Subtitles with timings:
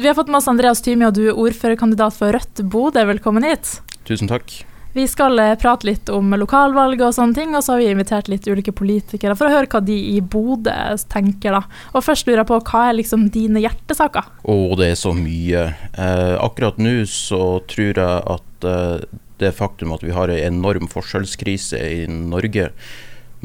[0.00, 3.02] Vi har fått med oss Andreas Tymi, og du er ordførerkandidat for Rødt Bodø.
[3.08, 3.80] Velkommen hit.
[4.06, 4.52] Tusen takk.
[4.94, 8.30] Vi skal eh, prate litt om lokalvalg og sånne ting, og så har vi invitert
[8.30, 10.76] litt ulike politikere for å høre hva de i Bodø
[11.10, 11.58] tenker.
[11.58, 11.64] da.
[11.98, 14.30] Og Først lurer jeg på, hva er liksom dine hjertesaker?
[14.38, 15.66] Å, det er så mye.
[15.90, 18.96] Eh, akkurat nå så tror jeg at eh,
[19.42, 22.70] det faktum at vi har en enorm forskjellskrise i Norge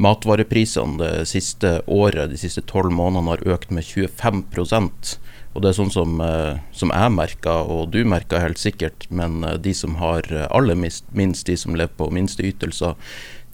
[0.02, 5.18] Matvareprisene det siste året, de siste tolv månedene, har økt med 25%
[5.54, 9.44] og det er sånn som, eh, som jeg merker, og du merker helt sikkert, men
[9.46, 12.98] eh, de som har aller minst, de som lever på minste ytelser,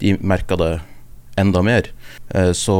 [0.01, 0.71] de merker det
[1.37, 1.91] enda mer.
[2.29, 2.77] Eh, så,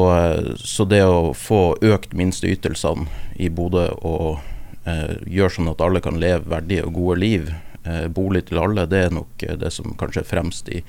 [0.58, 3.08] så det å få økt minsteytelsene
[3.42, 4.42] i Bodø og
[4.90, 7.52] eh, gjøre sånn at alle kan leve verdige og gode liv,
[7.86, 10.82] eh, bolig til alle, det er nok det som kanskje er fremst i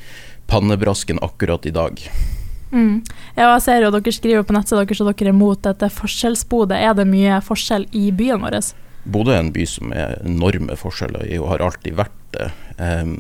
[0.50, 2.00] pannebrasken akkurat i dag.
[2.72, 3.02] Mm.
[3.36, 6.78] Jeg ser jo Dere skriver på nettsida deres at dere er mot dette forskjellsbodet.
[6.80, 8.58] Er det mye forskjell i byen vår?
[9.12, 12.48] Bodø er en by som er enorme forskjeller i, og har alltid vært det.
[12.78, 13.16] Um,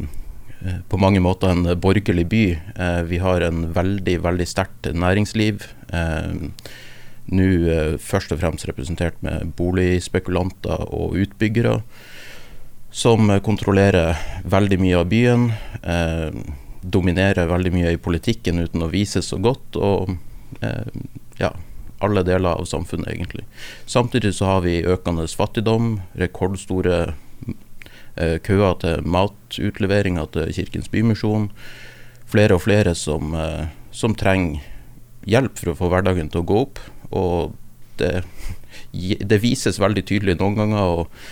[0.88, 2.44] på mange måter en borgerlig by.
[2.78, 5.66] Uh, vi har en veldig veldig sterkt næringsliv.
[5.92, 6.54] Um,
[7.32, 11.80] Nå uh, først og fremst representert med boligspekulanter og utbyggere,
[12.92, 15.50] som kontrollerer veldig mye av byen.
[15.82, 19.76] Uh, dominerer veldig mye i politikken uten å vise så godt.
[19.76, 20.16] og
[20.60, 20.88] eh,
[21.38, 21.52] ja,
[22.02, 23.44] alle deler av samfunnet, egentlig.
[23.86, 27.14] Samtidig så har vi økende fattigdom, rekordstore
[28.16, 31.50] eh, køer til matutleveringer til Kirkens Bymisjon.
[32.32, 34.64] Flere og flere som, eh, som, trenger
[35.28, 36.82] hjelp for å få hverdagen til å gå opp.
[37.10, 37.54] Og
[38.02, 38.24] det,
[39.30, 41.22] det vises veldig tydelig noen ganger, og,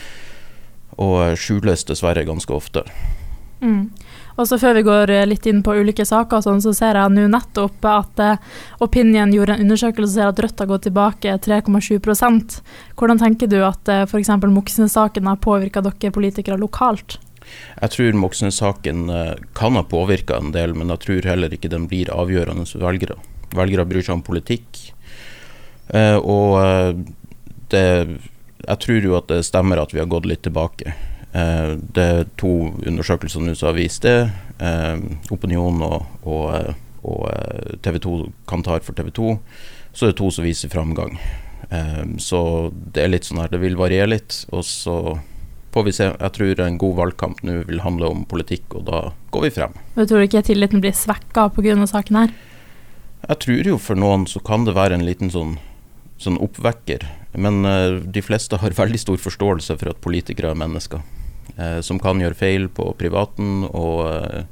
[1.02, 2.86] og skjules dessverre ganske ofte.
[3.60, 3.90] Mm.
[4.40, 7.12] Og så Før vi går eh, litt inn på ulike saker, sånn, så ser jeg
[7.12, 11.34] nå nettopp at uh, Opinion gjorde en undersøkelse og ser at Rødt har gått tilbake
[11.44, 12.56] 3,7%
[12.96, 14.32] Hvordan tenker du at uh, f.eks.
[14.40, 17.18] Moxnes-saken har påvirka dere politikere lokalt?
[17.80, 19.04] Jeg tror Moxnes-saken
[19.56, 23.16] kan ha påvirka en del, men jeg tror heller ikke den blir avgjørende for velgere.
[23.56, 24.78] Velgere bryr seg om politikk.
[26.22, 27.00] Og
[27.72, 27.86] det,
[28.60, 30.94] jeg tror jo at det stemmer at vi har gått litt tilbake.
[31.32, 32.52] Eh, det er to
[32.82, 34.30] undersøkelser nå som har vist det.
[34.58, 38.14] Eh, Opinion og, og, eh, og TV 2
[38.50, 39.36] Kantar for TV 2.
[39.92, 41.16] Så det er det to som viser framgang.
[42.18, 42.38] Så
[42.94, 44.36] det er litt sånn her, det vil variere litt.
[44.54, 44.94] Og så
[45.74, 46.08] får vi se.
[46.10, 49.00] Jeg tror en god valgkamp nå vil handle om politikk, og da
[49.34, 49.76] går vi frem.
[49.94, 51.76] Du tror ikke tilliten blir svekka pga.
[51.90, 52.34] saken her?
[53.28, 55.58] Jeg tror jo for noen så kan det være en liten sånn,
[56.18, 57.06] sånn oppvekker.
[57.34, 57.62] Men
[58.10, 61.02] de fleste har veldig stor forståelse for at politikere er mennesker
[61.82, 63.64] som kan gjøre feil på privaten.
[63.66, 64.46] og eh,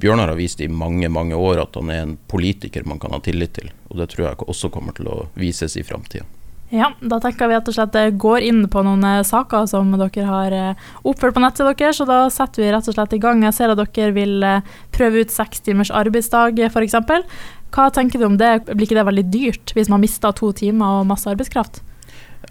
[0.00, 3.20] Bjørnar har vist i mange mange år at han er en politiker man kan ha
[3.24, 3.70] tillit til.
[3.88, 6.26] og Det tror jeg også kommer til å vises i framtida.
[6.74, 9.92] Ja, da tenker vi rett og slett eh, går inn på noen eh, saker som
[9.94, 10.56] dere har
[11.06, 13.44] oppført på nettet deres, så da setter vi rett og slett i gang.
[13.46, 14.42] Jeg ser at dere vil
[14.96, 16.98] prøve ut seks timers arbeidsdag f.eks.
[17.70, 18.66] Hva tenker du om det?
[18.72, 21.84] Blir ikke det veldig dyrt hvis man mister to timer og masse arbeidskraft?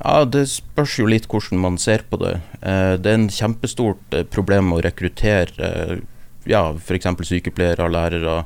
[0.04, 2.42] Ja, Det spørs jo litt hvordan man ser på det.
[2.62, 5.98] Eh, det er en kjempestort eh, problem å rekruttere eh,
[6.52, 7.06] ja, f.eks.
[7.30, 8.46] sykepleiere, lærere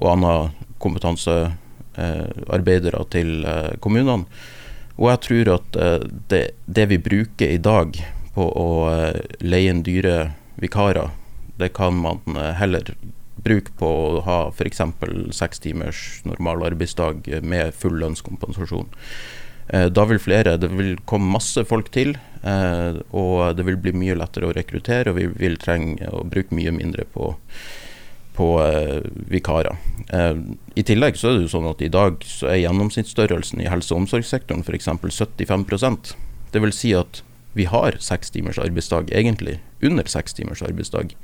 [0.00, 0.50] og andre
[0.82, 3.46] kompetansearbeidere til
[3.80, 4.24] kommunene.
[5.00, 5.76] Og jeg tror at
[6.28, 8.90] det, det, vi bruker i dag på å
[9.40, 10.30] leie inn dyre
[10.60, 11.08] vikarer,
[11.56, 12.20] det kan man
[12.58, 12.82] heller
[13.40, 14.80] bruke på å ha f.eks.
[15.36, 18.88] seks timers normal arbeidsdag med full lønnskompensasjon.
[19.72, 23.92] Eh, da vil flere, det vil komme masse folk til, eh, og det vil bli
[23.94, 27.30] mye lettere å rekruttere, og vi vil trenge å bruke mye mindre på,
[28.34, 29.78] på eh, vikarer.
[30.74, 33.94] I tillegg så er det jo sånn at i dag så er gjennomsnittsstørrelsen i helse-
[33.94, 34.90] og omsorgssektoren f.eks.
[34.90, 36.14] 75%
[36.50, 37.22] Det vil si at
[37.54, 41.14] vi har seks timers arbeidsdag, egentlig under seks timers arbeidsdag.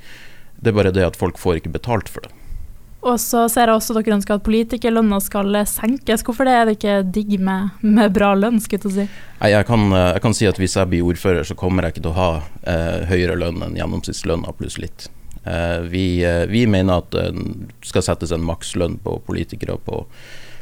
[0.55, 2.46] Det er bare det at folk får ikke betalt for det.
[3.05, 6.23] Og så ser jeg også at dere ønsker at politikerlønna skal senkes.
[6.25, 8.57] Hvorfor det er det ikke digg med, med bra lønn?
[8.63, 9.05] skulle si?
[9.37, 12.15] Jeg kan, jeg kan, si at hvis jeg blir ordfører, så kommer jeg ikke til
[12.15, 12.31] å ha
[12.67, 15.07] eh, høyere lønn enn gjennomsnittslønna pluss litt.
[15.45, 20.03] Eh, vi, eh, vi, mener at det skal settes en makslønn på politikere på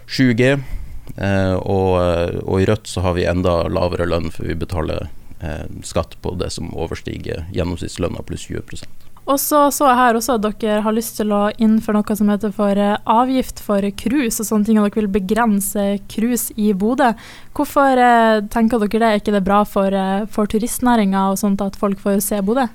[0.05, 0.57] 7G.
[1.17, 5.07] Eh, og, eh, og, i Rødt så har vi enda lavere lønn, for vi betaler
[5.39, 8.85] eh, skatt på det som overstiger gjennomsnittslønna pluss 20
[9.25, 12.29] og så så jeg her også at dere har lyst til å innføre noe som
[12.29, 16.71] heter for eh, avgift for cruise og sånne ting, og dere vil begrense cruise i
[16.77, 17.11] Bodø.
[17.57, 19.09] Hvorfor eh, tenker dere det?
[19.09, 22.67] Er ikke det bra for, eh, for turistnæringa og sånt at folk får se Bodø?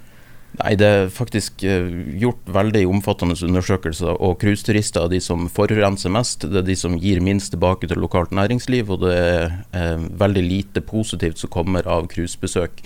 [0.58, 6.42] Nei, det er faktisk gjort veldig omfattende undersøkelser, og cruiseturister er de som forurenser mest.
[6.50, 10.44] Det er de som gir minst tilbake til lokalt næringsliv, og det er eh, veldig
[10.44, 12.82] lite positivt som kommer av cruisebesøk.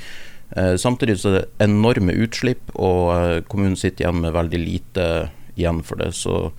[0.51, 5.09] Eh, samtidig så er det enorme utslipp, og eh, kommunen sitter igjen med veldig lite
[5.55, 6.13] igjen for det.
[6.15, 6.51] Så,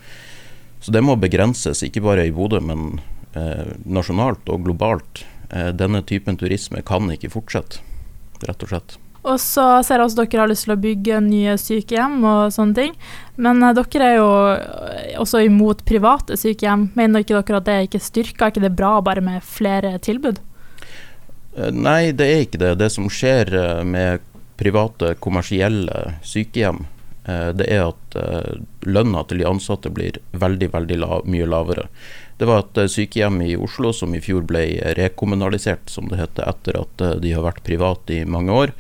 [0.80, 3.00] så det må begrenses, ikke bare i Bodø, men
[3.38, 5.26] eh, nasjonalt og globalt.
[5.52, 7.84] Eh, denne typen turisme kan ikke fortsette,
[8.48, 8.98] rett og slett.
[9.26, 12.78] Og så ser jeg også dere har lyst til å bygge nye sykehjem og sånne
[12.78, 12.98] ting.
[13.42, 14.32] Men eh, dere er jo
[15.24, 16.90] også imot private sykehjem.
[16.98, 18.44] Mener ikke dere at det ikke styrker?
[18.46, 20.44] Er ikke det bra bare med flere tilbud?
[21.56, 22.74] Eh, nei, det er ikke det.
[22.82, 24.24] Det som skjer eh, med
[24.60, 26.86] private, kommersielle sykehjem,
[27.26, 28.18] eh, det er at
[28.88, 31.90] lønna til de ansatte blir veldig, veldig lav, mye lavere.
[32.40, 34.64] Det var et sykehjem i Oslo som i fjor ble
[34.96, 38.74] rekommunalisert, som det heter, etter at de har vært private i mange år.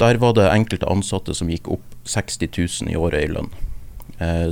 [0.00, 3.50] Der var det enkelte ansatte som gikk opp 60 000 i året i lønn.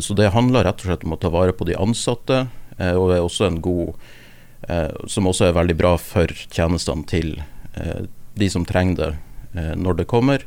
[0.04, 2.42] Så det handler rett og slett om å ta vare på de ansatte,
[2.76, 3.96] og det er også en god
[5.06, 7.36] som også er veldig bra for tjenestene til
[7.78, 8.06] eh,
[8.38, 9.10] de som trenger det
[9.54, 10.44] eh, når det kommer.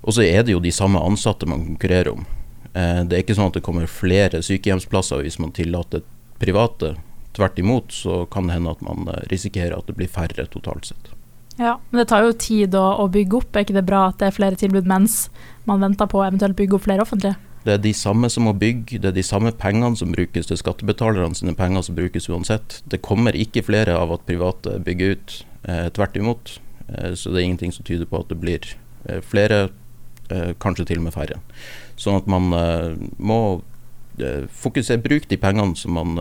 [0.00, 2.24] Og så er det jo de samme ansatte man konkurrerer om.
[2.72, 6.00] det er ikke sånn at det kommer flere sykehjemsplasser hvis man tillater
[6.40, 6.94] private.
[7.36, 11.10] Tvert imot så kan det hende at man risikerer at det blir færre totalt sett.
[11.58, 13.52] Ja, Men det tar jo tid å, å bygge opp.
[13.52, 15.26] Er ikke det bra at det er flere tilbud mens
[15.68, 17.36] man venter på å eventuelt bygge opp flere offentlige?
[17.70, 20.48] Det er de samme som må bygge, det er de samme pengene som brukes.
[20.48, 22.80] Det er skattebetalerne sine penger som brukes uansett.
[22.90, 25.34] Det kommer ikke flere av at private bygger ut,
[25.70, 26.58] eh, tvert imot.
[26.88, 28.58] Eh, så det er ingenting som tyder på at det blir
[29.06, 29.70] eh, flere,
[30.30, 31.38] eh, kanskje til og med færre.
[31.94, 33.62] Sånn at man eh, må
[34.18, 36.18] eh, fokusere, bruke de pengene som man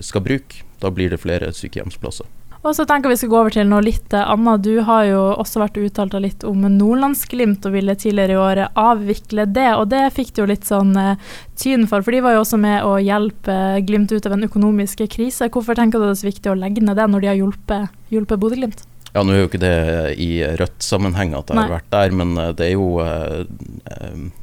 [0.00, 0.62] skal bruke.
[0.78, 2.26] Da blir det flere sykehjemsplasser.
[2.60, 4.64] Og så tenker vi skal gå over til noe litt eh, annet.
[4.66, 9.46] Du har jo også vært uttalt litt om Nordlandsglimt og ville tidligere i året avvikle
[9.48, 9.70] det.
[9.80, 11.14] Og det fikk du jo litt sånn uh,
[11.56, 13.56] tyn for, for de var jo også med å hjelpe
[13.88, 15.48] Glimt ut av en økonomisk krise.
[15.48, 18.00] Hvorfor tenker du det er så viktig å legge ned det når de har hjulpet,
[18.12, 18.84] hjulpet Bodø-Glimt?
[19.10, 19.74] Ja, Nå er jo ikke det
[20.22, 20.28] i
[20.60, 23.00] Rødt-sammenheng at jeg har vært der, men eh, det er jo,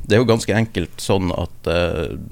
[0.03, 1.69] det er jo ganske enkelt sånn at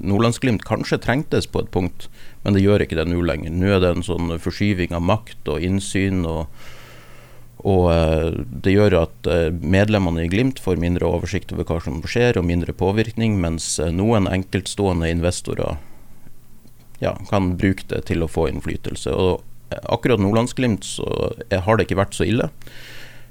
[0.04, 2.10] Nordlandsglimt kanskje trengtes på et punkt
[2.46, 3.50] men det gjør ikke det nå lenger.
[3.50, 6.20] Nå er det en sånn forskyving av makt og innsyn.
[6.30, 6.46] og,
[7.66, 11.96] og uh, Det gjør at uh, medlemmene i Glimt får mindre oversikt over hva som
[12.06, 15.80] skjer, og mindre påvirkning, mens uh, noen enkeltstående investorer
[17.02, 19.10] ja, kan bruke det til å få innflytelse.
[19.10, 22.46] Og akkurat Nordlandsglimt så har det ikke vært så ille.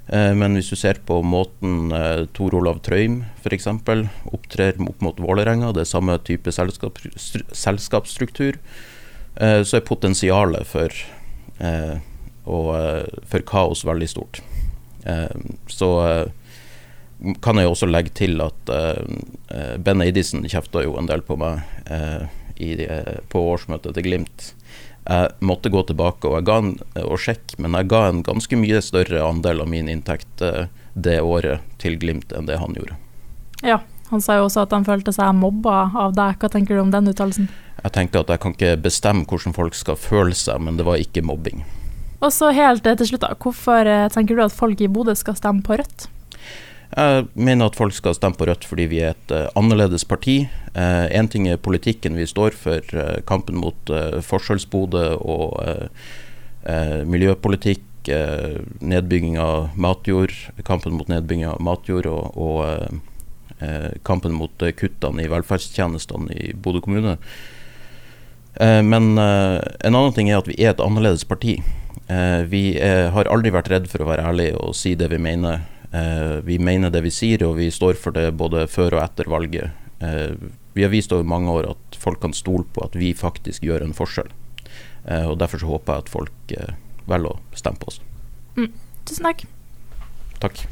[0.06, 1.88] Men hvis du ser på måten
[2.36, 3.66] Tor Olav Trøim f.eks.
[3.66, 8.84] opptrer opp mot Vålerenga, det er samme type selskap, selskapsstruktur, Eh,
[9.36, 10.92] så er potensialet for,
[11.58, 14.42] eh, eh, for kaos veldig stort.
[15.66, 16.28] så
[17.40, 18.70] kan jeg også legge til at
[19.78, 21.62] Ben Eidisen kjefta jo en del på meg
[23.30, 24.48] på årsmøtet til Glimt.
[25.06, 29.22] Jeg måtte gå tilbake og, en, og sjekke, men jeg ga en ganske mye større
[29.22, 30.42] andel av min inntekt
[30.98, 32.98] det året til Glimt enn det han gjorde.
[33.62, 33.78] Ja,
[34.10, 36.36] han sa jo også at han følte seg mobba av deg.
[36.40, 37.48] Hva tenker du om den uttalelsen?
[37.82, 41.02] Jeg tenkte at jeg kan ikke bestemme hvordan folk skal føle seg, men det var
[41.02, 41.64] ikke mobbing.
[42.24, 43.26] Og så helt til slutt.
[43.42, 46.06] Hvorfor eh, tenker du at folk i Bodø skal stemme på Rødt?
[46.96, 50.36] Jeg mener at folk skal stemme på Rødt fordi vi er et uh, annerledes parti.
[50.76, 52.94] Én uh, ting er politikken vi står for,
[53.26, 53.90] kampen mot
[54.22, 55.56] Forskjells-Bodø og
[57.06, 57.82] miljøpolitikk,
[58.82, 60.34] nedbygging av matjord,
[60.66, 63.00] kampen mot nedbygging av matjord og, og
[64.04, 67.14] kampen mot kuttene i velferdstjenestene i Bodø kommune.
[68.60, 71.58] Eh, men eh, en annen ting er at vi er et annerledes parti.
[72.06, 75.22] Eh, vi er, har aldri vært redd for å være ærlige og si det vi
[75.22, 75.64] mener.
[76.44, 79.70] Vi mener det vi sier, og vi står for det både før og etter valget.
[80.76, 83.86] Vi har vist over mange år at folk kan stole på at vi faktisk gjør
[83.86, 84.28] en forskjell.
[85.30, 86.54] Og Derfor så håper jeg at folk
[87.08, 88.02] velger å stemme på oss.
[88.58, 88.74] Mm.
[89.08, 89.46] Tusen takk.
[90.42, 90.66] Takk.